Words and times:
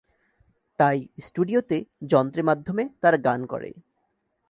তাই 0.79 0.97
স্টুডিওতে 1.19 1.77
যন্ত্রে 2.09 2.41
মাধ্যমে 2.43 2.83
তারা 3.01 3.17
গান 3.17 3.39
করে। 3.45 3.69